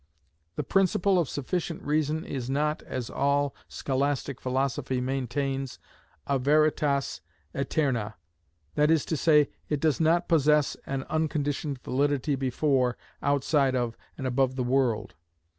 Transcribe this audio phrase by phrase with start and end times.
[0.55, 5.77] The principle of sufficient reason is not, as all scholastic philosophy maintains,
[6.25, 7.21] a veritas
[7.53, 14.25] aeterna—that is to say, it does not possess an unconditioned validity before, outside of, and
[14.25, 15.13] above the world.